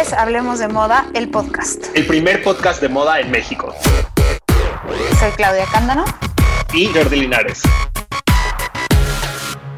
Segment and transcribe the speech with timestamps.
[0.00, 1.84] es Hablemos de Moda, el podcast.
[1.94, 3.74] El primer podcast de moda en México.
[5.20, 6.04] Soy Claudia Cándano.
[6.72, 7.60] Y Jordi Linares.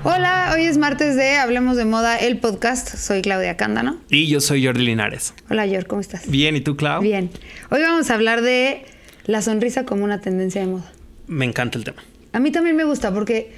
[0.05, 2.95] Hola, hoy es martes de Hablemos de Moda, el podcast.
[2.97, 3.99] Soy Claudia Cándano.
[4.09, 5.35] Y yo soy Jordi Linares.
[5.51, 6.29] Hola, Jordi, ¿cómo estás?
[6.29, 7.03] Bien, ¿y tú, Clau?
[7.03, 7.29] Bien.
[7.71, 8.87] Hoy vamos a hablar de
[9.25, 10.93] la sonrisa como una tendencia de moda.
[11.27, 12.05] Me encanta el tema.
[12.33, 13.53] A mí también me gusta porque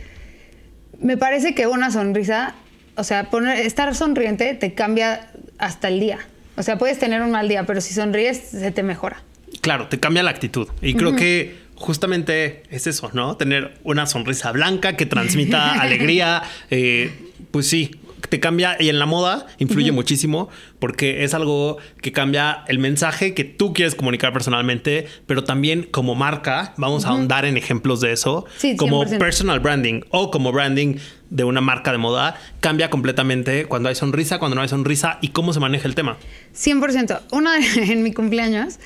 [1.01, 2.55] me parece que una sonrisa,
[2.97, 6.19] o sea, poner, estar sonriente te cambia hasta el día.
[6.57, 9.23] O sea, puedes tener un mal día, pero si sonríes, se te mejora.
[9.61, 10.69] Claro, te cambia la actitud.
[10.83, 13.37] Y creo que justamente es eso, ¿no?
[13.37, 16.43] Tener una sonrisa blanca que transmita alegría.
[16.71, 17.13] Eh,
[17.51, 17.91] pues sí,
[18.29, 23.35] te cambia y en la moda influye muchísimo porque es algo que cambia el mensaje
[23.35, 28.13] que tú quieres comunicar personalmente, pero también como marca, vamos a ahondar en ejemplos de
[28.13, 30.97] eso, como personal branding o como branding
[31.31, 35.29] de una marca de moda, cambia completamente cuando hay sonrisa, cuando no hay sonrisa y
[35.29, 36.17] cómo se maneja el tema.
[36.55, 37.21] 100%.
[37.33, 38.79] Una en mi cumpleaños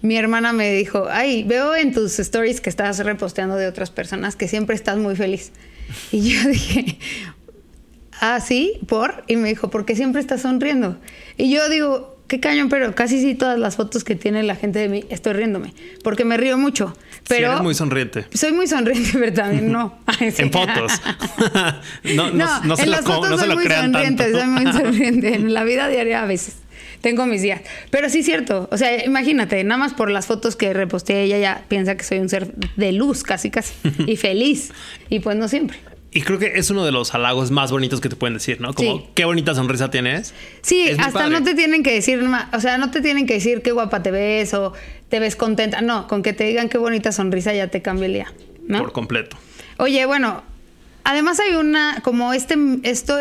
[0.00, 4.36] mi hermana me dijo, ay, veo en tus stories que estás reposteando de otras personas
[4.36, 5.52] que siempre estás muy feliz.
[6.12, 6.98] Y yo dije,
[8.20, 9.24] ah, sí, ¿por?
[9.26, 10.98] Y me dijo, porque siempre estás sonriendo.
[11.36, 14.78] Y yo digo, qué cañón, pero casi sí todas las fotos que tiene la gente
[14.78, 16.96] de mí estoy riéndome, porque me río mucho.
[17.26, 18.26] Pero eres muy sonriente.
[18.32, 19.98] Soy muy sonriente, pero también no.
[20.20, 20.92] en fotos.
[22.14, 25.34] no, no, no, se en las fotos no soy muy sonriente, soy muy sonriente.
[25.34, 26.56] En la vida diaria a veces.
[27.00, 27.62] Tengo mis días.
[27.90, 28.68] Pero sí es cierto.
[28.72, 32.18] O sea, imagínate, nada más por las fotos que reposteé, ella ya piensa que soy
[32.18, 33.72] un ser de luz, casi casi.
[34.06, 34.72] y feliz.
[35.08, 35.78] Y pues no siempre.
[36.10, 38.72] Y creo que es uno de los halagos más bonitos que te pueden decir, ¿no?
[38.72, 40.32] Como, qué bonita sonrisa tienes.
[40.62, 43.72] Sí, hasta no te tienen que decir, o sea, no te tienen que decir qué
[43.72, 44.72] guapa te ves o
[45.10, 45.82] te ves contenta.
[45.82, 48.32] No, con que te digan qué bonita sonrisa ya te cambia el día,
[48.66, 48.78] ¿no?
[48.78, 49.36] Por completo.
[49.76, 50.42] Oye, bueno,
[51.04, 53.14] además hay una, como este, esto,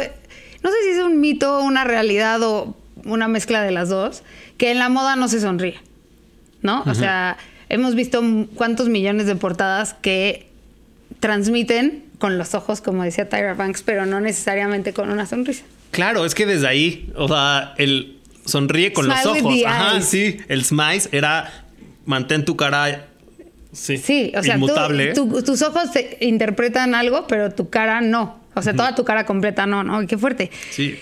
[0.63, 4.23] no sé si es un mito, una realidad o una mezcla de las dos,
[4.57, 5.79] que en la moda no se sonríe,
[6.61, 6.83] ¿no?
[6.85, 8.23] O sea, hemos visto
[8.55, 10.47] cuántos millones de portadas que
[11.19, 15.63] transmiten con los ojos, como decía Tyra Banks, pero no necesariamente con una sonrisa.
[15.91, 19.53] Claro, es que desde ahí, o sea, el sonríe con los ojos.
[19.65, 20.37] Ajá, sí.
[20.47, 21.65] El smile era
[22.05, 23.07] mantén tu cara
[23.71, 25.13] sí, sí o sea, inmutable.
[25.13, 25.89] tus ojos
[26.19, 28.39] interpretan algo, pero tu cara no.
[28.55, 30.05] O sea, toda tu cara completa no, ¿no?
[30.07, 30.49] Qué fuerte.
[30.71, 30.97] Sí.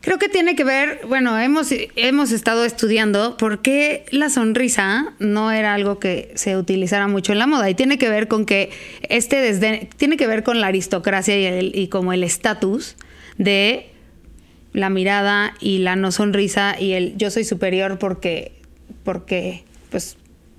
[0.00, 5.50] Creo que tiene que ver, bueno, hemos, hemos estado estudiando por qué la sonrisa no
[5.50, 8.70] era algo que se utilizara mucho en la moda y tiene que ver con que
[9.08, 12.96] este desde tiene que ver con la aristocracia y, el, y como el estatus
[13.38, 13.90] de
[14.72, 18.52] la mirada y la no sonrisa y el yo soy superior porque
[19.02, 20.16] porque pues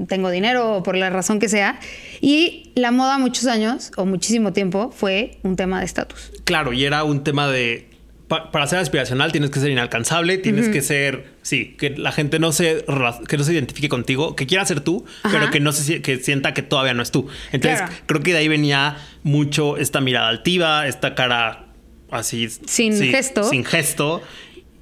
[0.08, 1.80] tengo dinero o por la razón que sea.
[2.22, 6.32] Y la moda muchos años o muchísimo tiempo fue un tema de estatus.
[6.46, 7.89] Claro, y era un tema de
[8.30, 12.52] para ser aspiracional tienes que ser inalcanzable, tienes que ser, sí, que la gente no
[12.52, 12.86] se,
[13.28, 16.54] que no se identifique contigo, que quiera ser tú, pero que no se que sienta
[16.54, 17.28] que todavía no es tú.
[17.52, 21.66] Entonces, creo que de ahí venía mucho esta mirada altiva, esta cara
[22.12, 23.44] así sin gesto.
[23.50, 24.22] Sin gesto.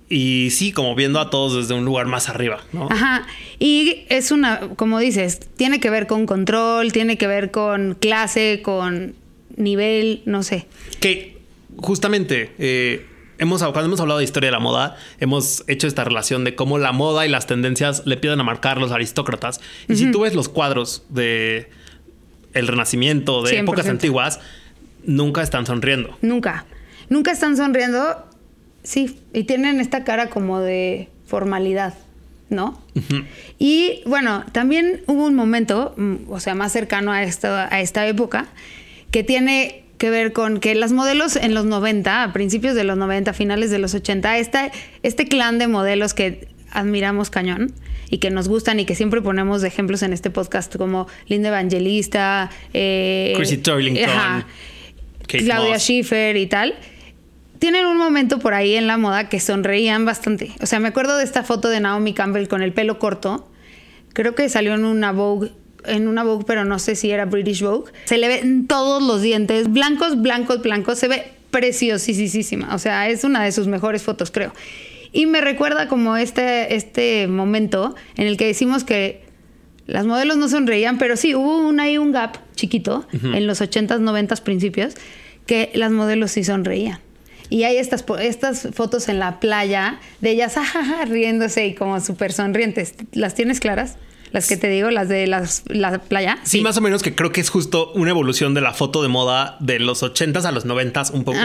[0.09, 2.87] Y sí, como viendo a todos desde un lugar más arriba, ¿no?
[2.91, 3.27] Ajá.
[3.59, 8.61] Y es una, como dices, tiene que ver con control, tiene que ver con clase,
[8.61, 9.15] con
[9.55, 10.65] nivel, no sé.
[10.99, 11.37] Que
[11.77, 13.05] justamente eh,
[13.37, 16.77] hemos, cuando hemos hablado de historia de la moda, hemos hecho esta relación de cómo
[16.77, 19.61] la moda y las tendencias le piden a marcar los aristócratas.
[19.87, 21.69] Y si tú ves los cuadros de
[22.53, 24.39] el Renacimiento, de épocas antiguas,
[25.03, 26.17] nunca están sonriendo.
[26.21, 26.65] Nunca.
[27.09, 28.25] Nunca están sonriendo.
[28.83, 31.93] Sí, y tienen esta cara como de formalidad,
[32.49, 32.81] ¿no?
[33.59, 38.47] Y bueno, también hubo un momento, mm, o sea, más cercano a, a esta época,
[39.11, 42.97] que tiene que ver con que las modelos en los 90, a principios de los
[42.97, 44.71] 90, finales de los 80, esta,
[45.03, 47.73] este clan de modelos que admiramos cañón
[48.09, 51.49] y que nos gustan y que siempre ponemos de ejemplos en este podcast como Linda
[51.49, 54.45] Evangelista, eh, Chrissy Turlington,
[55.27, 56.75] Claudia Schiffer y tal,
[57.59, 60.51] tienen un momento por ahí en la moda que sonreían bastante.
[60.61, 63.49] O sea, me acuerdo de esta foto de Naomi Campbell con el pelo corto.
[64.13, 65.51] Creo que salió en una Vogue
[65.87, 67.91] en una Vogue, pero no sé si era British Vogue.
[68.05, 70.99] Se le ven todos los dientes, blancos, blancos, blancos.
[70.99, 72.73] Se ve preciosísima.
[72.75, 74.53] O sea, es una de sus mejores fotos, creo.
[75.11, 79.25] Y me recuerda como este, este momento en el que decimos que
[79.85, 83.99] las modelos no sonreían, pero sí, hubo un, ahí un gap chiquito en los 80s,
[83.99, 84.95] 90s principios,
[85.45, 86.99] que las modelos sí sonreían.
[87.49, 92.33] Y hay estas, estas fotos en la playa de ellas ajaja, riéndose y como súper
[92.33, 92.95] sonrientes.
[93.13, 93.95] ¿Las tienes claras?
[94.31, 96.37] Las que te digo, las de la playa.
[96.43, 99.07] Sí, más o menos que creo que es justo una evolución de la foto de
[99.07, 101.37] moda de los 80s a los 90s un poco.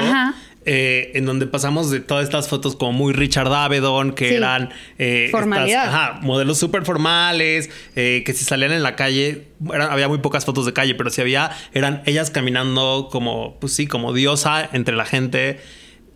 [0.64, 4.34] eh, en donde pasamos de todas estas fotos como muy Richard Avedon, que Sí.
[4.36, 5.86] eran eh, Formalidad.
[5.86, 10.18] estas- ajá, modelos súper formales, eh, que si salían en la calle, eran- había muy
[10.18, 14.68] pocas fotos de calle, pero si había, eran ellas caminando como, pues sí, como diosa
[14.72, 15.58] entre la gente.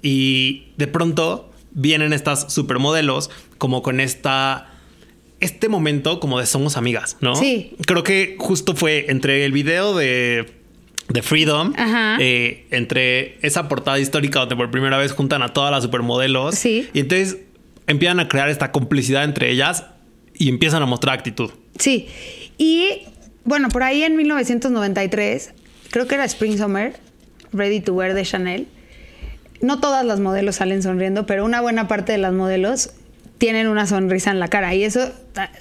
[0.03, 4.71] Y de pronto vienen estas supermodelos como con esta...
[5.41, 7.35] Este momento como de somos amigas, ¿no?
[7.37, 7.75] Sí.
[7.87, 10.47] Creo que justo fue entre el video de,
[11.09, 12.17] de Freedom, Ajá.
[12.21, 16.55] eh, entre esa portada histórica donde por primera vez juntan a todas las supermodelos.
[16.55, 16.89] Sí.
[16.95, 17.39] Y entonces
[17.87, 19.85] empiezan a crear esta complicidad entre ellas
[20.35, 21.51] y empiezan a mostrar actitud.
[21.79, 22.09] Sí.
[22.57, 23.03] Y
[23.45, 25.53] bueno, por ahí en 1993,
[25.91, 26.95] creo que era Spring Summer,
[27.53, 28.67] Ready to Wear de Chanel.
[29.61, 32.91] No todas las modelos salen sonriendo, pero una buena parte de las modelos
[33.39, 34.75] tienen una sonrisa en la cara.
[34.75, 35.13] Y eso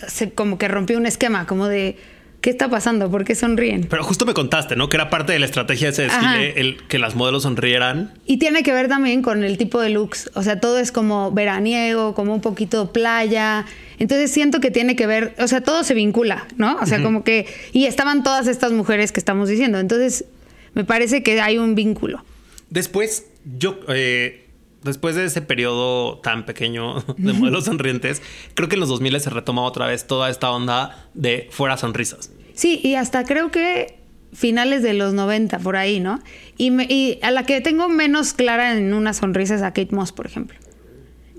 [0.07, 1.97] se, como que rompió un esquema, como de,
[2.41, 3.09] ¿qué está pasando?
[3.09, 3.87] ¿Por qué sonríen?
[3.89, 4.87] Pero justo me contaste, ¿no?
[4.87, 8.13] Que era parte de la estrategia de ese desfile el que las modelos sonrieran.
[8.25, 10.31] Y tiene que ver también con el tipo de looks.
[10.35, 13.65] O sea, todo es como veraniego, como un poquito playa.
[13.99, 16.77] Entonces siento que tiene que ver, o sea, todo se vincula, ¿no?
[16.81, 17.47] O sea, como que...
[17.73, 19.79] Y estaban todas estas mujeres que estamos diciendo.
[19.79, 20.25] Entonces,
[20.73, 22.23] me parece que hay un vínculo.
[22.69, 23.25] Después,
[23.57, 24.44] yo, eh,
[24.85, 28.21] después de ese periodo tan pequeño de modelos sonrientes,
[28.53, 32.31] creo que en los 2000 se retoma otra vez toda esta onda de fuera sonrisas.
[32.53, 33.99] Sí, y hasta creo que
[34.31, 36.21] finales de los 90, por ahí, ¿no?
[36.57, 39.93] Y, me- y a la que tengo menos clara en una sonrisa es a Kate
[39.95, 40.57] Moss, por ejemplo.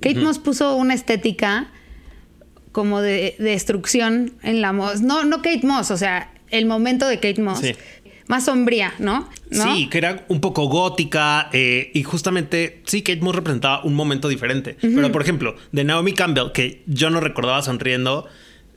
[0.02, 1.68] Kate Moss puso una estética
[2.72, 5.00] como de, de destrucción en la Moss.
[5.00, 7.60] No, no Kate Moss, o sea, el momento de Kate Moss.
[7.60, 7.74] Sí.
[8.28, 9.28] Más sombría, ¿no?
[9.50, 9.74] ¿No?
[9.74, 14.28] Sí, que era un poco gótica eh, y justamente sí, Kate Moss representaba un momento
[14.28, 14.76] diferente.
[14.80, 18.26] Pero por ejemplo, de Naomi Campbell, que yo no recordaba sonriendo,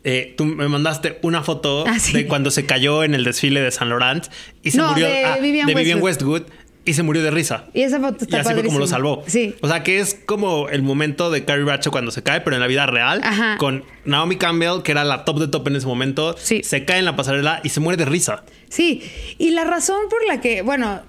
[0.03, 2.13] eh, tú me mandaste una foto Ah, sí.
[2.13, 4.27] de cuando se cayó en el desfile de San Laurent
[4.63, 6.43] y se No, murió de ah, Vivian de Vivian Westwood.
[6.85, 7.65] Y se murió de risa.
[7.73, 9.23] Y esa foto Y está así fue como lo salvó.
[9.27, 9.53] Sí.
[9.61, 12.61] O sea, que es como el momento de Carrie Bradshaw cuando se cae, pero en
[12.61, 13.19] la vida real.
[13.23, 13.57] Ajá.
[13.57, 16.35] Con Naomi Campbell, que era la top de top en ese momento.
[16.37, 16.61] Sí.
[16.63, 18.43] Se cae en la pasarela y se muere de risa.
[18.69, 19.03] Sí,
[19.37, 21.01] y la razón por la que, bueno,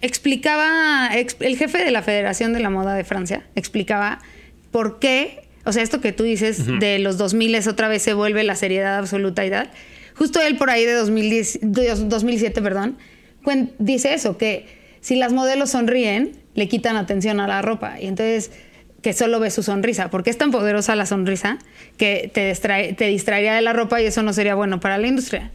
[0.00, 4.20] explicaba ex- el jefe de la Federación de la Moda de Francia, explicaba
[4.70, 8.42] por qué, o sea, esto que tú dices de los 2000 otra vez se vuelve
[8.44, 9.70] la seriedad absoluta y tal.
[10.16, 12.98] Justo él por ahí de 2010, de 2007, perdón,
[13.78, 18.50] dice eso, que si las modelos sonríen, le quitan atención a la ropa y entonces
[19.02, 21.58] que solo ve su sonrisa, porque es tan poderosa la sonrisa
[21.96, 25.06] que te, distrae- te distraería de la ropa y eso no sería bueno para la
[25.06, 25.52] industria.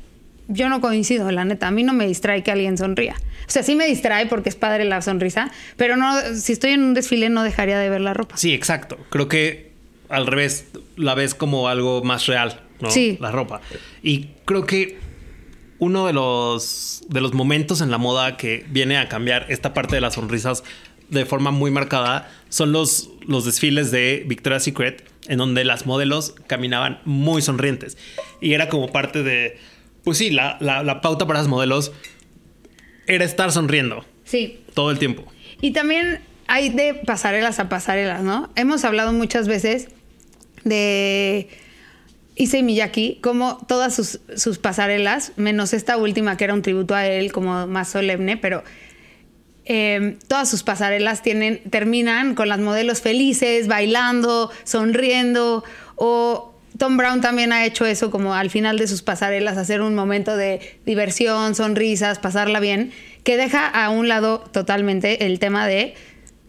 [0.47, 1.67] Yo no coincido, la neta.
[1.67, 3.15] A mí no me distrae que alguien sonría.
[3.47, 6.83] O sea, sí me distrae porque es padre la sonrisa, pero no, si estoy en
[6.83, 8.37] un desfile no dejaría de ver la ropa.
[8.37, 8.97] Sí, exacto.
[9.09, 9.71] Creo que
[10.09, 12.91] al revés, la ves como algo más real, ¿no?
[12.91, 13.17] Sí.
[13.19, 13.59] La ropa.
[14.03, 14.97] Y creo que
[15.83, 19.95] uno de los, de los momentos en la moda que viene a cambiar esta parte
[19.95, 20.63] de las sonrisas
[21.09, 26.33] de forma muy marcada son los, los desfiles de Victoria's Secret, en donde las modelos
[26.47, 27.97] caminaban muy sonrientes.
[28.41, 29.57] Y era como parte de,
[30.03, 31.91] pues sí, la, la, la pauta para las modelos
[33.05, 34.61] era estar sonriendo Sí.
[34.73, 35.25] todo el tiempo.
[35.61, 38.49] Y también hay de pasarelas a pasarelas, ¿no?
[38.55, 39.89] Hemos hablado muchas veces
[40.63, 41.49] de
[42.35, 47.05] Issei Miyake, como todas sus, sus pasarelas, menos esta última que era un tributo a
[47.05, 48.63] él, como más solemne, pero
[49.65, 55.63] eh, todas sus pasarelas tienen, terminan con las modelos felices, bailando, sonriendo,
[55.95, 59.93] o Tom Brown también ha hecho eso como al final de sus pasarelas, hacer un
[59.93, 62.91] momento de diversión, sonrisas, pasarla bien,
[63.23, 65.93] que deja a un lado totalmente el tema de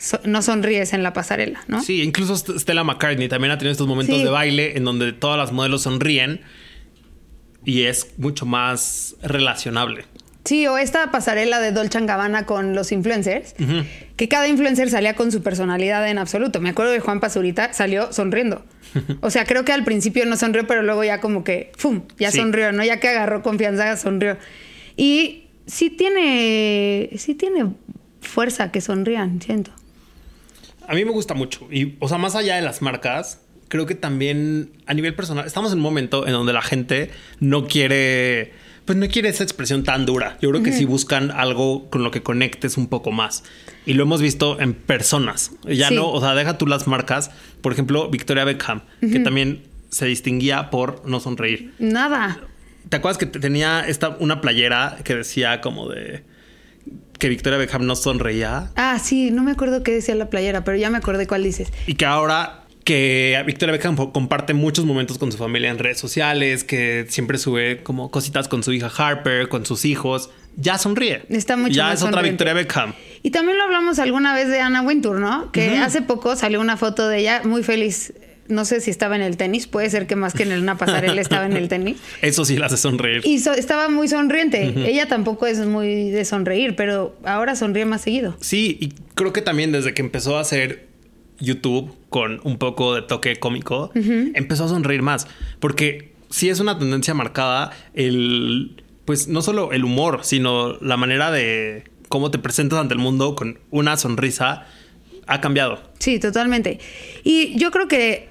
[0.04, 1.82] so- no sonríes en la pasarela, ¿no?
[1.82, 4.25] Sí, incluso St- Stella McCartney también ha tenido estos momentos Sí.
[4.25, 6.40] de baile en donde todas las modelos sonríen
[7.64, 10.04] y es mucho más relacionable.
[10.44, 13.54] Sí, o esta pasarela de Dolce Gabbana con los influencers,
[14.16, 16.61] que cada influencer salía con su personalidad en absoluto.
[16.61, 18.62] Me acuerdo de Juan Pazurita, salió sonriendo.
[19.23, 22.02] O sea, creo que al principio no sonrió, pero luego ya como que, ¡fum!
[22.18, 22.38] Ya Sí.
[22.38, 22.84] sonrió, ¿no?
[22.84, 24.37] Ya que agarró confianza, sonrió.
[24.99, 27.73] Y sí tiene, sí tiene
[28.20, 29.73] fuerza que sonrían, siento.
[30.88, 33.95] A mí me gusta mucho y, o sea, más allá de las marcas, creo que
[33.95, 37.11] también a nivel personal, estamos en un momento en donde la gente
[37.41, 38.53] no quiere,
[38.85, 40.37] pues no quiere esa expresión tan dura.
[40.43, 43.43] Yo creo que sí buscan algo con lo que conectes un poco más.
[43.87, 45.53] Y lo hemos visto en personas.
[45.67, 45.95] Ya Sí.
[45.95, 47.31] no, o sea, deja tú las marcas.
[47.62, 51.73] Por ejemplo, Victoria Beckham, que también se distinguía por no sonreír.
[51.79, 52.41] Nada.
[52.91, 56.23] ¿Te acuerdas que te- tenía esta, una playera que decía como de
[57.18, 58.71] que Victoria Beckham no sonreía?
[58.76, 61.73] Ah, sí, no me acuerdo qué decía la playera, pero ya me acordé cuál dices.
[61.87, 66.64] Y que ahora que Victoria Beckham comparte muchos momentos con su familia en redes sociales,
[66.64, 71.23] que siempre sube como cositas con su hija Harper, con sus hijos, ya sonríe.
[71.30, 72.23] Está mucho Ya más es otra.
[72.23, 72.92] Victoria Beckham.
[73.23, 75.50] Y también lo hablamos alguna vez de Anna Wintour, ¿no?
[75.50, 78.12] Que hace poco salió una foto de ella muy feliz.
[78.49, 81.21] No sé si estaba en el tenis, puede ser que más que en una pasarela
[81.21, 81.97] estaba en el tenis.
[82.23, 83.23] Eso sí la hace sonreír.
[83.25, 84.75] Y so- estaba muy sonriente.
[84.89, 88.37] Ella tampoco es muy de sonreír, pero ahora sonríe más seguido.
[88.41, 90.89] Sí, y creo que también desde que empezó a hacer
[91.41, 95.27] YouTube con un poco de toque cómico, empezó a sonreír más.
[95.59, 101.31] Porque sí es una tendencia marcada el, pues no solo el humor, sino la manera
[101.31, 104.67] de cómo te presentas ante el mundo con una sonrisa
[105.27, 105.81] ha cambiado.
[105.99, 106.79] Sí, totalmente.
[107.25, 108.29] Y yo creo que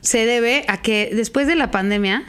[0.00, 2.24] se debe a que después de la pandemia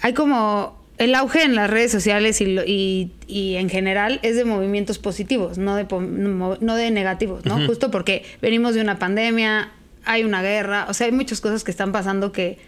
[0.00, 4.44] hay como el auge en las redes sociales y, y- y en general es de
[4.44, 5.86] movimientos positivos, no de,
[6.60, 7.56] no de negativos, ¿no?
[7.66, 9.70] Justo porque venimos de una pandemia,
[10.04, 12.58] hay una guerra, o sea, hay muchas cosas que están pasando que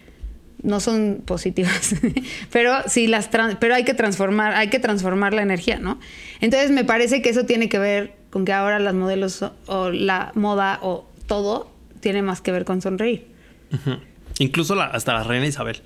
[0.61, 1.95] no son positivas,
[2.51, 3.29] pero sí las
[3.59, 5.99] pero hay que transformar, hay que transformar la energía, ¿no?
[6.41, 10.31] Entonces me parece que eso tiene que ver con que ahora las modelos o la
[10.35, 13.25] moda o todo tiene más que ver con sonreír.
[14.39, 15.81] Incluso la- hasta la reina Isabel.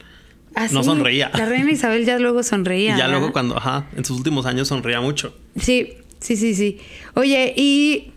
[0.56, 1.32] Ah, No sí, sonreía.
[1.34, 2.92] La reina Isabel ya luego sonreía.
[2.96, 3.20] Y ya ¿verdad?
[3.20, 5.36] luego cuando, ajá, en sus últimos años sonreía mucho.
[5.60, 6.80] Sí, sí, sí, sí.
[7.16, 8.12] Oye, y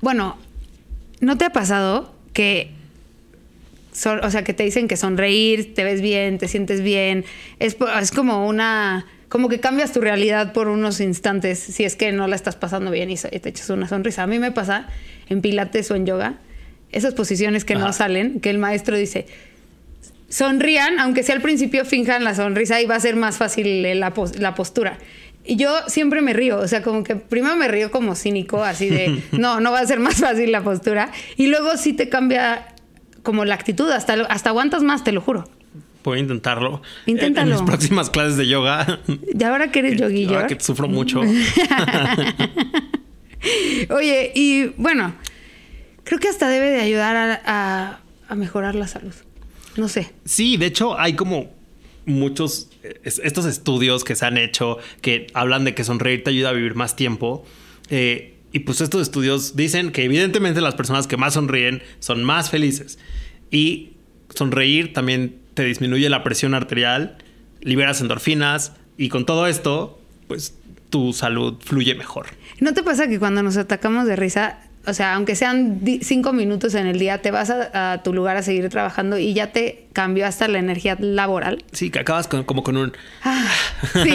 [0.00, 0.36] bueno,
[1.20, 2.72] ¿no te ha pasado que,
[4.22, 7.24] o sea, que te dicen que sonreír, te ves bien, te sientes bien?
[7.58, 7.76] Es,
[8.12, 12.34] como una, como que cambias tu realidad por unos instantes si es que no la
[12.36, 14.24] estás pasando bien y te echas una sonrisa.
[14.24, 14.88] A mí me pasa
[15.28, 16.34] en pilates o en yoga,
[16.92, 19.26] esas posiciones que no salen, que el maestro dice,
[20.28, 24.12] sonrían, aunque sea al principio finjan la sonrisa y va a ser más fácil la,
[24.14, 24.98] pos- la postura.
[25.44, 28.88] Y yo siempre me río, o sea, como que primero me río como cínico, así
[28.90, 31.10] de, no, no va a ser más fácil la postura.
[31.36, 32.66] Y luego sí te cambia
[33.22, 35.48] como la actitud, hasta, hasta aguantas más, te lo juro.
[36.02, 36.80] Puedo intentarlo.
[37.06, 37.56] Inténtalo.
[37.56, 39.00] En mis próximas clases de yoga.
[39.38, 40.36] Y ahora que eres yoguillo.
[40.36, 41.20] Ahora que sufro mucho.
[43.90, 45.14] Oye, y bueno,
[46.04, 49.14] creo que hasta debe de ayudar a, a- a mejorar la salud.
[49.76, 50.12] No sé.
[50.24, 51.52] Sí, de hecho hay como
[52.06, 52.68] muchos
[53.04, 56.52] es- estos estudios que se han hecho que hablan de que sonreír te ayuda a
[56.52, 57.44] vivir más tiempo.
[57.90, 62.50] Eh, y pues estos estudios dicen que evidentemente las personas que más sonríen son más
[62.50, 62.98] felices.
[63.50, 63.90] Y
[64.34, 67.16] sonreír también te disminuye la presión arterial,
[67.60, 70.54] liberas endorfinas y con todo esto, pues
[70.88, 72.26] tu salud fluye mejor.
[72.60, 76.74] ¿No te pasa que cuando nos atacamos de risa, o sea, aunque sean cinco minutos
[76.74, 79.86] en el día, te vas a, a tu lugar a seguir trabajando y ya te
[79.92, 81.64] cambió hasta la energía laboral?
[81.72, 82.92] Sí, que acabas con- como con un...
[83.22, 83.46] Ah,
[83.92, 84.10] sí,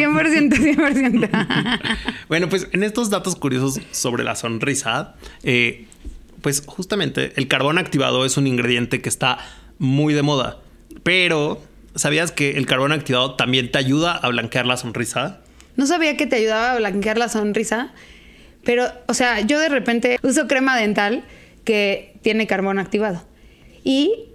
[0.00, 1.78] 100%, 100%.
[2.28, 5.86] Bueno, pues en estos datos curiosos sobre la sonrisa, eh,
[6.42, 9.38] pues justamente el carbón activado es un ingrediente que está
[9.78, 10.58] muy de moda.
[11.04, 11.62] Pero,
[11.94, 15.40] ¿sabías que el carbón activado también te ayuda a blanquear la sonrisa?
[15.76, 17.92] No sabía que te ayudaba a blanquear la sonrisa,
[18.68, 21.24] pero, o sea, yo de repente uso crema dental
[21.64, 23.24] que tiene carbón activado.
[23.82, 24.26] Y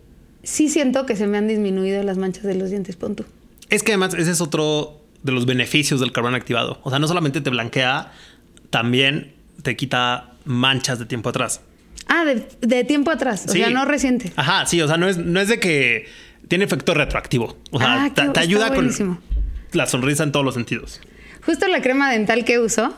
[0.41, 3.25] sí siento que se me han disminuido las manchas de los dientes, pon tú.
[3.69, 6.79] Es que además ese es otro de los beneficios del carbón activado.
[6.81, 8.11] O sea, no solamente te blanquea,
[8.71, 11.61] también te quita manchas de tiempo atrás.
[12.07, 13.59] Ah, de, de tiempo atrás, o Sí.
[13.59, 14.33] sea, no reciente.
[14.35, 16.07] Ajá, sí, o sea, no es, no es de que
[16.47, 17.55] tiene efecto retroactivo.
[17.69, 18.89] O sea, Ah, te, qué- te está ayuda con
[19.73, 20.99] la sonrisa en todos los sentidos.
[21.45, 22.93] Justo la crema dental que uso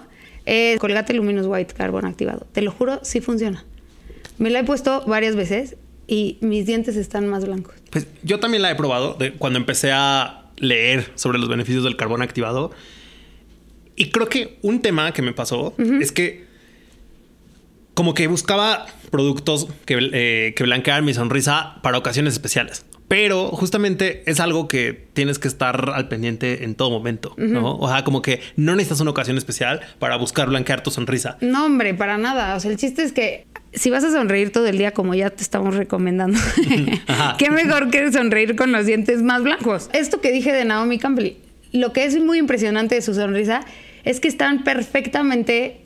[0.45, 2.45] es Colgate Luminous White Carbon activado.
[2.51, 3.65] Te lo juro, sí funciona.
[4.37, 5.75] Me la he puesto varias veces
[6.07, 7.75] y mis dientes están más blancos.
[7.89, 11.95] Pues yo también la he probado de cuando empecé a leer sobre los beneficios del
[11.97, 12.71] carbón activado.
[13.95, 16.45] Y creo que un tema que me pasó es que
[17.93, 22.85] como que buscaba productos que, eh, que blanquearan mi sonrisa para ocasiones especiales.
[23.07, 27.77] Pero justamente es algo que tienes que estar al pendiente en todo momento, ¿no?
[27.77, 31.37] O sea, como que no necesitas una ocasión especial para buscar blanquear tu sonrisa.
[31.41, 32.55] No, hombre, para nada.
[32.55, 35.29] O sea, el chiste es que si vas a sonreír todo el día, como ya
[35.29, 36.39] te estamos recomendando,
[37.37, 39.89] qué mejor que sonreír con los dientes más blancos.
[39.93, 41.33] Esto que dije de Naomi Campbell,
[41.71, 43.61] lo que es muy impresionante de su sonrisa
[44.03, 45.84] es que están perfectamente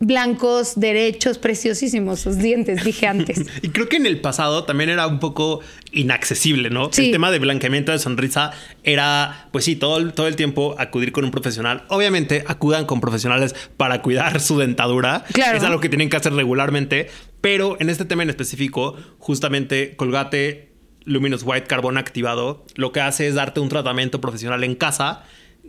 [0.00, 3.46] blancos, derechos, preciosísimos sus dientes, dije antes.
[3.62, 5.60] Y creo que en el pasado también era un poco
[5.92, 6.90] inaccesible, ¿no?
[6.92, 7.06] Sí.
[7.06, 8.52] El tema de blanqueamiento de sonrisa
[8.84, 11.84] era, pues sí, todo, el- todo el tiempo acudir con un profesional.
[11.88, 15.24] Obviamente acudan con profesionales para cuidar su dentadura.
[15.32, 15.58] Claro.
[15.58, 17.08] Es algo que tienen que hacer regularmente.
[17.40, 20.72] Pero en este tema en específico, justamente Colgate
[21.04, 25.22] Luminous White Carbón activado, lo que hace es darte un tratamiento profesional en casa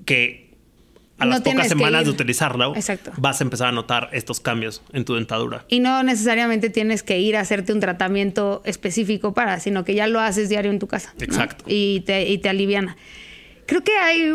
[0.06, 0.49] que
[1.20, 3.12] a No las pocas semanas de utilizarlo, Exacto.
[3.18, 5.66] vas a empezar a notar estos cambios en tu dentadura.
[5.68, 10.08] Y no necesariamente tienes que ir a hacerte un tratamiento específico para, sino que ya
[10.08, 11.14] lo haces diario en tu casa.
[11.18, 11.24] ¿no?
[11.26, 11.66] Exacto.
[11.68, 12.96] Y te, y te aliviana.
[13.66, 14.34] Creo que hay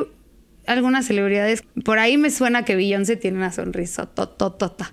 [0.66, 1.62] algunas celebridades.
[1.84, 4.92] Por ahí me suena que Beyoncé tiene una sonrisa tototota.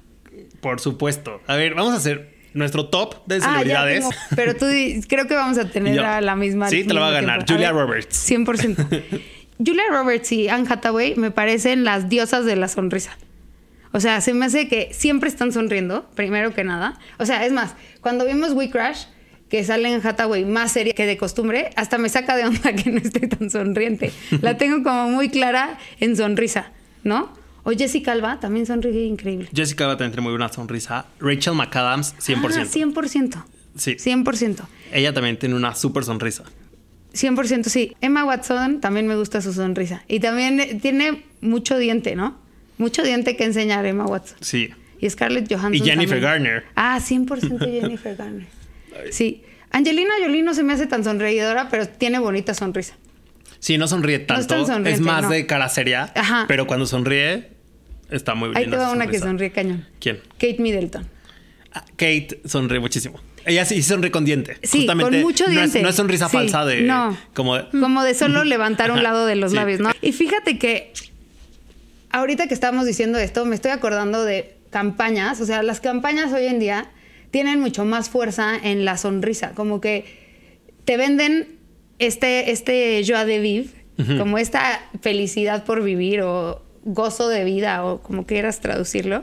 [0.62, 1.42] Por supuesto.
[1.48, 4.06] A ver, vamos a hacer nuestro top de Ah, celebridades.
[4.36, 4.66] pero tú
[5.08, 6.70] creo que vamos a tener Yo- a la misma.
[6.70, 7.46] Sí, te la va a ganar.
[7.46, 7.54] tiempo.
[7.54, 8.30] Julia ver, Roberts.
[8.30, 9.22] 100%.
[9.64, 13.18] Julia Roberts y Anne Hathaway me parecen las diosas de la sonrisa.
[13.94, 16.98] O sea, se me hace que siempre están sonriendo, primero que nada.
[17.20, 19.06] O sea, es más, cuando vimos We Crash,
[19.50, 22.90] que sale en Hathaway más seria que de costumbre, hasta me saca de onda que
[22.90, 24.12] no esté tan sonriente.
[24.42, 26.72] La tengo como muy clara en sonrisa,
[27.04, 27.34] ¿no?
[27.64, 29.50] O Jessica Alba también sonríe increíble.
[29.54, 31.06] Jessica va a tener muy buena sonrisa.
[31.20, 32.58] Rachel McAdams, 100%.
[32.58, 33.44] Ah, 100%.
[33.76, 33.92] Sí.
[33.96, 34.62] 100%.
[34.94, 36.44] Ella también tiene una súper sonrisa.
[37.14, 37.96] 100% sí.
[38.02, 40.04] Emma Watson también me gusta su sonrisa.
[40.08, 42.38] Y también eh, tiene mucho diente, ¿no?
[42.78, 44.38] Mucho diente que enseñar Emma Watson.
[44.42, 44.72] Sí.
[45.00, 45.74] Y Scarlett Johansson.
[45.76, 46.54] Y Jennifer también.
[46.54, 46.64] Garner.
[46.76, 48.48] Ah, 100% Jennifer Garner.
[49.12, 49.44] Sí.
[49.72, 52.96] Angelina Jolie no se me hace tan sonreidora, pero tiene bonita sonrisa.
[53.60, 54.48] Sí, no sonríe No es tanto.
[54.56, 55.30] tan sonriente, es más no.
[55.30, 56.12] de cara seria.
[56.16, 56.46] Aja.
[56.48, 57.50] Pero cuando sonríe,
[58.10, 58.58] está muy bien.
[58.58, 59.86] Ahí te va una que sonríe cañón.
[60.00, 60.20] ¿Quién?
[60.34, 61.08] Kate Middleton.
[61.74, 63.20] Ah, Kate sonríe muchísimo.
[63.46, 64.58] Ella sí sonríe con diente.
[64.64, 65.82] Sí, Justamente, con mucho no es- diente.
[65.82, 66.82] No es, sonrisa Sí, falsa de.
[66.82, 67.18] No.
[67.34, 69.58] Como de- Como de solo levantar un lado de los Sí.
[69.58, 69.92] labios, ¿no?
[70.02, 70.94] Y fíjate que
[72.12, 75.42] ahorita que estamos diciendo esto, me estoy acordando de campañas.
[75.42, 76.90] O sea, las campañas hoy en día
[77.32, 79.52] tienen mucho más fuerza en la sonrisa.
[79.52, 80.06] Como que
[80.86, 81.48] te venden
[82.00, 83.70] este, este joie de vivre,
[84.18, 89.22] como esta felicidad por vivir o gozo de vida o como quieras traducirlo.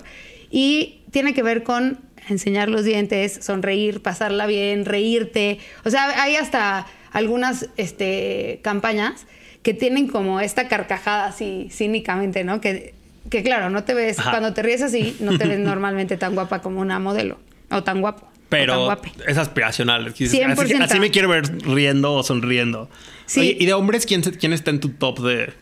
[0.50, 1.98] Y tiene que ver con
[2.28, 5.58] enseñar los dientes, sonreír, pasarla bien, reírte.
[5.84, 9.26] O sea, hay hasta algunas este, campañas
[9.62, 12.60] que tienen como esta carcajada así cínicamente, ¿no?
[12.60, 12.94] Que,
[13.30, 14.30] que claro, no te ves, Ajá.
[14.30, 17.38] cuando te ríes así, no te ves normalmente tan guapa como una modelo
[17.70, 18.22] o tan guapo.
[18.22, 20.12] tan Pero es aspiracional.
[20.12, 20.58] Dices, 100%.
[20.62, 22.88] Así, así me quiero ver riendo o sonriendo.
[23.26, 23.40] Sí.
[23.40, 25.52] Oye, ¿y de hombres quién, quién está en tu top de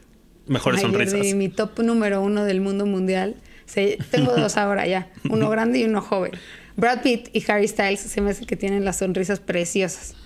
[0.46, 1.20] mejores Ay, sonrisas?
[1.20, 3.34] de mi top número uno del mundo mundial.
[3.66, 6.32] Se- tengo dos ahora ya, uno grande y uno joven.
[6.76, 10.14] Brad Pitt y Harry Styles se me hace que tienen las sonrisas preciosas.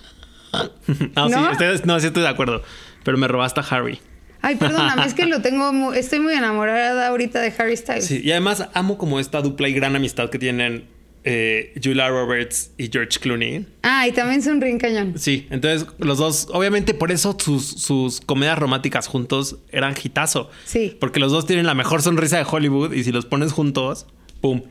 [1.15, 1.51] Ah, sí, ¿No?
[1.51, 2.61] ustedes- no, sí estoy de acuerdo.
[3.03, 3.99] Pero me robaste a Harry.
[4.41, 8.05] Ay, perdóname, es que lo tengo, mu- estoy muy enamorada ahorita de Harry Styles.
[8.05, 10.87] Sí, y además amo como esta dupla y gran amistad que tienen
[11.23, 13.65] eh, Julia Roberts y George Clooney.
[13.83, 15.13] Ah, y también sonríen cañón.
[15.17, 20.49] Sí, entonces los dos, obviamente por eso sus, sus comedias románticas juntos eran hitazo.
[20.65, 20.97] Sí.
[20.99, 24.07] Porque los dos tienen la mejor sonrisa de Hollywood y si los pones juntos,
[24.41, 24.63] ¡pum!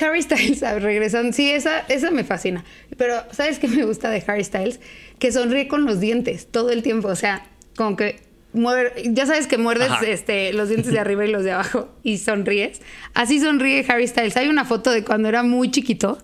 [0.00, 1.32] Harry Styles regresando.
[1.32, 2.64] Sí, esa, esa me fascina.
[2.96, 4.80] Pero, ¿sabes qué me gusta de Harry Styles?
[5.18, 7.08] Que sonríe con los dientes todo el tiempo.
[7.08, 7.46] O sea,
[7.76, 8.20] como que
[9.04, 10.06] ya sabes que muerdes Ajá.
[10.06, 12.80] este, los dientes de arriba y los de abajo y sonríes.
[13.14, 14.36] Así sonríe Harry Styles.
[14.36, 16.18] Hay una foto de cuando era muy chiquito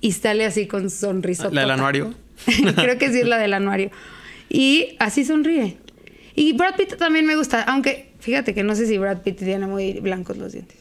[0.00, 1.50] y sale así con sonrisa.
[1.50, 2.14] ¿La del anuario?
[2.74, 3.90] Creo que sí es la del anuario.
[4.48, 5.78] Y así sonríe.
[6.34, 9.66] Y Brad Pitt también me gusta, aunque fíjate que no sé si Brad Pitt tiene
[9.66, 10.78] muy blancos los dientes.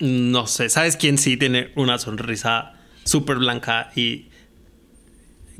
[0.00, 4.28] No sé, ¿sabes quién sí tiene una sonrisa súper blanca y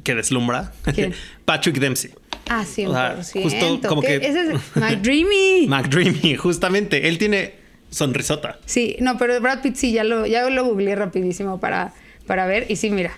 [0.03, 0.73] que deslumbra?
[0.95, 1.15] ¿Quién?
[1.45, 2.13] Patrick Dempsey.
[2.51, 2.89] Ah, 100%.
[2.89, 5.67] O sea, justo como que- Ese es McDreamy.
[5.69, 7.09] McDreamy, justamente.
[7.09, 7.55] Él tiene
[7.91, 8.59] sonrisota.
[8.67, 11.95] sí, no, pero Brad Pitt sí, ya lo, ya lo googleé rapidísimo para,
[12.27, 12.67] para ver.
[12.69, 13.13] Y sí, mira,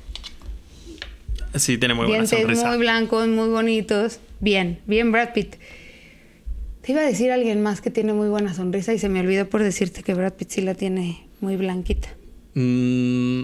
[1.56, 2.68] Sí, tiene muy buena dientes sonrisa.
[2.68, 4.20] muy blancos, muy bonitos.
[4.38, 5.56] Bien, bien Brad Pitt.
[6.82, 9.48] Te iba a decir alguien más que tiene muy buena sonrisa y se me olvidó
[9.48, 12.08] por decirte que Brad Pitt sí la tiene muy blanquita.
[12.54, 13.42] Mm,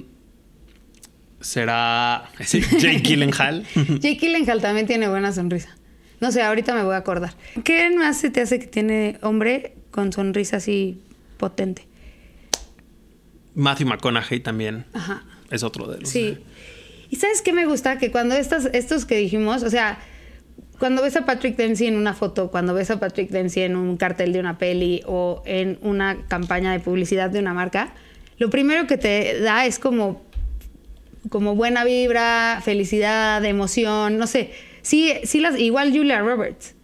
[1.41, 3.65] ¿Será sí, Jake Gyllenhaal?
[3.75, 5.77] Jake Gyllenhaal también tiene buena sonrisa.
[6.21, 7.35] No sé, ahorita me voy a acordar.
[7.63, 11.01] ¿Qué más se te hace que tiene hombre con sonrisa así
[11.37, 11.87] potente?
[13.55, 15.25] Matthew McConaughey también Ajá.
[15.51, 16.09] es otro de los.
[16.09, 16.39] Sí.
[17.11, 17.99] ¿Y sabes qué me gusta?
[17.99, 19.99] Que cuando estas, estos que dijimos, o sea,
[20.79, 23.97] cuando ves a Patrick Dempsey en una foto, cuando ves a Patrick Dempsey en un
[23.97, 27.93] cartel de una peli o en una campaña de publicidad de una marca,
[28.39, 30.26] lo primero que te da es como,
[31.31, 34.53] como buena vibra, felicidad, emoción, no sé.
[34.83, 36.75] Sí, sí las, igual Julia Roberts.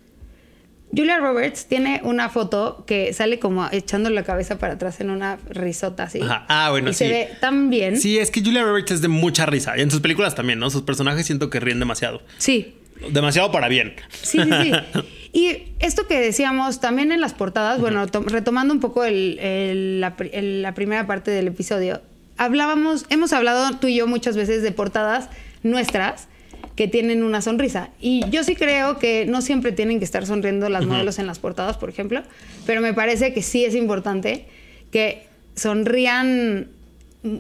[0.95, 5.39] Julia Roberts tiene una foto que sale como echando la cabeza para atrás en una
[5.49, 6.21] risota así.
[6.21, 6.45] Ajá.
[6.49, 6.99] Ah, bueno, y sí.
[7.07, 7.97] se ve tan bien.
[7.99, 9.79] Sí, es que Julia Roberts es de mucha risa.
[9.79, 10.69] Y en sus películas también, ¿no?
[10.69, 12.23] Sus personajes siento que ríen demasiado.
[12.39, 12.77] Sí,
[13.11, 13.95] Demasiado para bien.
[14.23, 14.73] Sí, sí, sí.
[15.33, 20.01] Y esto que decíamos también en las portadas, bueno, to- retomando un poco el- el-
[20.01, 22.03] la, pri- el- la primera parte del episodio,
[22.45, 25.29] hablábamos, hemos hablado tú y yo muchas veces de portadas
[25.63, 26.29] nuestras
[26.77, 27.91] que tienen una sonrisa.
[28.01, 31.39] Y yo sí creo que no siempre tienen que estar sonriendo las modelos en las
[31.39, 32.23] portadas, por ejemplo,
[32.67, 34.47] pero me parece que sí es importante
[34.91, 36.69] que sonrían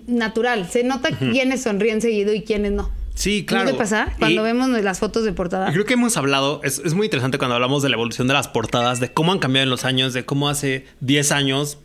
[0.07, 0.69] natural.
[0.71, 2.91] Se nota quiénes sonríen seguido y quiénes no.
[3.15, 3.65] Sí, claro.
[3.65, 4.15] ¿No te pasa?
[4.19, 5.71] Cuando Y- vemos las fotos de portada.
[5.73, 8.49] Creo que hemos hablado, es, es muy interesante cuando hablamos de la evolución de las
[8.49, 11.79] portadas, de cómo han cambiado en los años, de cómo hace 10 años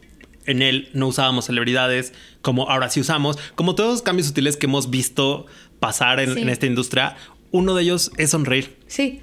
[0.48, 4.66] en él no usábamos celebridades, como ahora sí usamos, como todos los cambios sutiles que
[4.66, 5.46] hemos visto
[5.80, 6.42] pasar en, Sí.
[6.42, 7.16] en esta industria,
[7.52, 8.76] uno de ellos es sonreír.
[8.88, 9.22] Sí.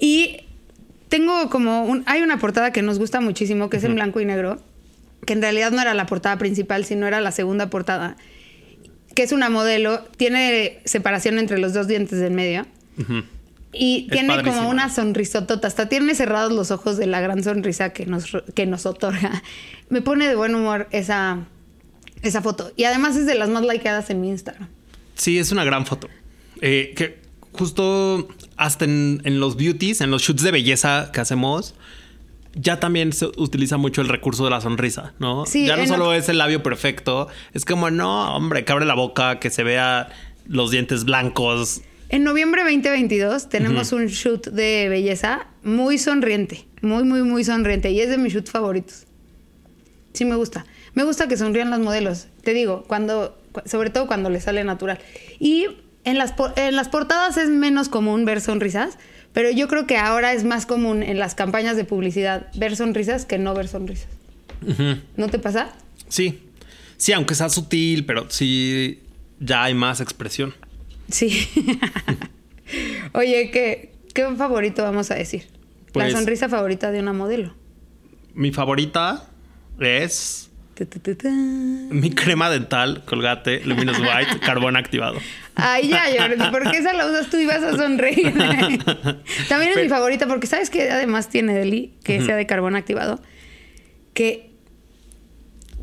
[0.00, 0.38] Y
[1.08, 2.02] tengo como un.
[2.06, 4.60] Hay una portada que nos gusta muchísimo, que es en blanco y negro,
[5.26, 8.16] que en realidad no era la portada principal, sino era la segunda portada.
[9.14, 12.66] Que es una modelo, tiene separación entre los dos dientes del medio.
[13.76, 15.66] Y Es tiene como una sonrisotota.
[15.68, 19.42] Hasta tiene cerrados los ojos de la gran sonrisa que nos, que nos otorga.
[19.88, 21.40] Me pone de buen humor esa,
[22.22, 22.72] esa foto.
[22.76, 24.68] Y además es de las más likeadas en mi Instagram.
[25.14, 26.08] Sí, es una gran foto.
[26.60, 27.18] Eh, que
[27.52, 31.74] justo hasta en, en los beauties, en los shoots de belleza que hacemos,
[32.56, 35.44] ya también se utiliza mucho el recurso de la sonrisa, ¿no?
[35.46, 38.84] Sí, ya no solo lo- es el labio perfecto, es como, no, hombre, que abre
[38.86, 40.08] la boca, que se vea
[40.46, 41.82] los dientes blancos.
[42.08, 48.00] En noviembre 2022 tenemos un shoot de belleza muy sonriente, muy, muy, muy sonriente y
[48.00, 49.06] es de mis shoots favoritos.
[50.12, 50.64] Sí me gusta.
[50.94, 54.62] Me gusta que sonrían las modelos, te digo, cuando, cu- sobre todo cuando les sale
[54.62, 55.00] natural.
[55.40, 55.66] Y
[56.04, 58.96] en las, en las portadas es menos común ver sonrisas,
[59.32, 63.24] pero yo creo que ahora es más común en las campañas de publicidad ver sonrisas
[63.26, 64.08] que no ver sonrisas.
[65.16, 65.74] ¿No te pasa?
[66.08, 66.38] Sí,
[66.96, 69.00] sí, aunque sea sutil, pero sí,
[69.40, 70.54] ya hay más expresión.
[71.10, 71.48] Sí.
[73.12, 75.46] Oye, ¿qué, ¿qué favorito vamos a decir?
[75.92, 77.54] Pues- la sonrisa favorita de una modelo.
[78.34, 79.28] Mi favorita
[79.78, 80.50] es
[81.90, 85.18] mi crema dental Colgate Luminous White carbón activado.
[85.54, 88.32] Ay, ya, Jordi, ¿por qué esa la usas tú y vas a sonreír?
[89.48, 93.22] También es mi favorita porque sabes que además tiene Deli, que sea de carbón activado,
[94.14, 94.50] que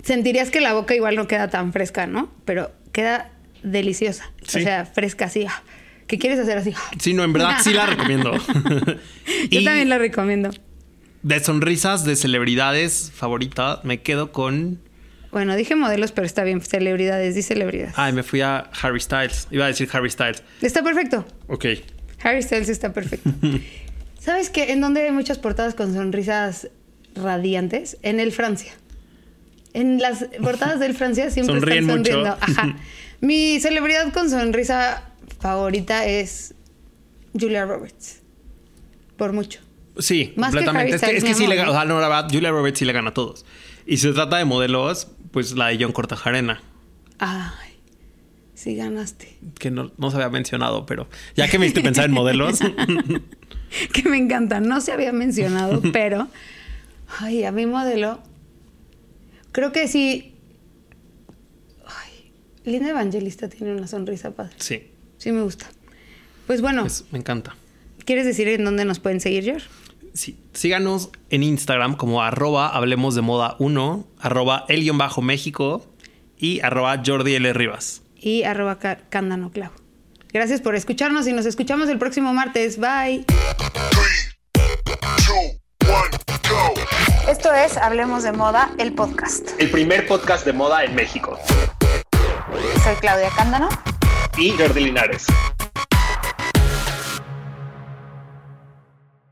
[0.03, 2.29] sentirías que la boca igual no queda tan fresca, ¿no?
[2.43, 3.31] Pero queda
[3.63, 4.29] deliciosa.
[4.45, 4.59] Sí.
[4.59, 5.45] O sea, fresca así.
[5.47, 5.63] ah.
[6.07, 6.73] ¿Qué quieres hacer así?
[6.99, 8.33] Sí, no, en verdad sí la recomiendo.
[9.49, 10.49] Yo también la recomiendo.
[11.23, 14.79] De sonrisas de celebridades favorita, me quedo con.
[15.31, 17.93] Bueno, dije modelos, pero está bien, celebridades, di celebridades.
[17.97, 19.47] Ay, me fui a Harry Styles.
[19.51, 20.43] Iba a decir Harry Styles.
[20.61, 21.25] Está perfecto.
[21.47, 21.65] Ok.
[22.23, 23.29] Harry Styles está perfecto.
[24.19, 24.71] ¿Sabes qué?
[24.73, 26.67] En donde hay muchas portadas con sonrisas
[27.15, 28.73] radiantes, en el Francia.
[29.73, 32.11] En las portadas del Francia siempre Sonríen están mucho.
[32.11, 32.37] sonriendo.
[32.41, 32.75] Ajá.
[33.21, 35.03] Mi celebridad con sonrisa
[35.39, 36.53] favorita es
[37.39, 38.21] Julia Roberts.
[39.17, 39.59] Por mucho.
[39.99, 40.93] Sí, Más que completamente.
[40.93, 41.61] Harry es que, es que mi sí le.
[41.61, 43.45] O sea, no, la verdad, Julia Roberts sí le gana a todos.
[43.85, 46.61] Y si se trata de modelos, pues la de John Cortajarena,
[47.19, 47.77] Ay,
[48.53, 49.37] sí ganaste.
[49.59, 52.59] que no, no se había mencionado, pero ya que me hiciste pensar en modelos.
[53.93, 54.59] que me encanta.
[54.59, 56.27] No se había mencionado, pero.
[57.19, 58.19] Ay, a mi modelo.
[59.51, 60.35] Creo que sí.
[62.63, 64.53] Linda Evangelista tiene una sonrisa padre.
[64.57, 65.67] sí, Sí, me gusta.
[66.47, 67.55] Pues bueno, es- me encanta.
[68.05, 69.67] ¿quieres decir en dónde nos pueden seguir, George?
[70.13, 70.37] Sí.
[70.53, 75.85] Síganos en Instagram como arroba hablemos de moda 1, arroba el guion bajo México
[76.37, 77.53] y arroba Jordi L.
[77.53, 78.01] Rivas.
[78.17, 79.73] Y arroba cándano clavo.
[80.33, 82.77] Gracias por escucharnos y nos escuchamos el próximo martes.
[82.79, 83.25] Bye.
[87.29, 89.49] Esto es Hablemos de Moda, el podcast.
[89.59, 91.37] El primer podcast de moda en México.
[92.83, 93.69] Soy Claudia Cándano.
[94.37, 95.25] Y Jordi Linares.